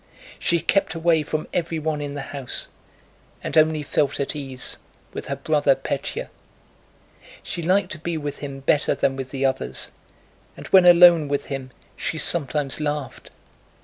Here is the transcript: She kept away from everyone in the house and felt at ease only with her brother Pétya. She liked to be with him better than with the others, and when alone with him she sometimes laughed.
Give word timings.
She 0.39 0.61
kept 0.61 0.95
away 0.95 1.21
from 1.21 1.47
everyone 1.53 2.01
in 2.01 2.15
the 2.15 2.23
house 2.33 2.69
and 3.43 3.85
felt 3.85 4.19
at 4.19 4.35
ease 4.35 4.79
only 5.05 5.09
with 5.13 5.27
her 5.27 5.35
brother 5.35 5.75
Pétya. 5.75 6.29
She 7.43 7.61
liked 7.61 7.91
to 7.91 7.99
be 7.99 8.17
with 8.17 8.39
him 8.39 8.61
better 8.61 8.95
than 8.95 9.15
with 9.15 9.29
the 9.29 9.45
others, 9.45 9.91
and 10.57 10.65
when 10.69 10.87
alone 10.87 11.27
with 11.27 11.45
him 11.53 11.69
she 11.95 12.17
sometimes 12.17 12.79
laughed. 12.79 13.29